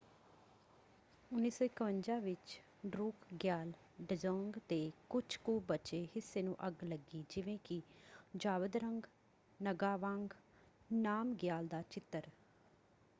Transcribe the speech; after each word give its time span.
1951 1.31 2.19
ਵਿੱਚ 2.21 2.59
ਡਰੂਕਗਿਆਲ 2.85 3.71
ਡਜ਼ੋਂਗ 4.03 4.57
ਦੇ 4.69 4.91
ਕੁਝ 5.09 5.23
ਕੁ 5.37 5.59
ਬਚੇ 5.67 6.03
ਹਿੱਸੇ 6.15 6.41
ਨੂੰ 6.41 6.55
ਅੱਗ 6.67 6.83
ਲੱਗੀ 6.83 7.23
ਜਿਵੇਂ 7.29 7.57
ਕਿ 7.63 7.81
ਜ਼ਾਬਦਰੰਗ 8.37 9.03
ਨਗਾਵਾਂਗ 9.59 10.33
ਨਾਮਗਿਆਲ 10.93 11.67
ਦਾ 11.67 11.81
ਚਿੱਤਰ। 11.81 12.29